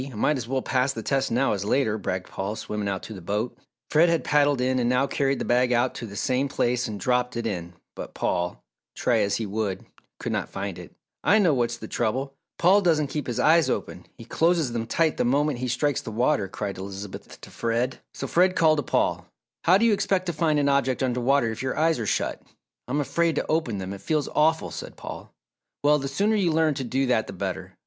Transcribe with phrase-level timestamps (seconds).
[0.01, 3.13] I might as well pass the test now as later," bragged Paul, swimming out to
[3.13, 3.55] the boat.
[3.91, 6.99] Fred had paddled in and now carried the bag out to the same place and
[6.99, 8.63] dropped it in but Paul,
[8.95, 9.85] try as he would,
[10.19, 10.91] could not find it.
[11.23, 14.07] "I know what's the trouble Paul doesn't keep his eyes open.
[14.17, 17.99] He closes them tight the moment he strikes the water," cried Elizabeth to Fred.
[18.15, 19.27] So Fred called to Paul,
[19.65, 22.41] "How do you expect to find an object under water if your eyes are shut?"
[22.87, 25.31] "I'm afraid to open them, it feels awful," said Paul.
[25.83, 27.77] "Well, the sooner you learn to do that the better.